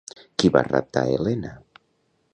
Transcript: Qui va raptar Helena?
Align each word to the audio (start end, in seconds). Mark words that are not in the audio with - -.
Qui 0.43 0.49
va 0.55 0.63
raptar 0.69 1.05
Helena? 1.17 1.53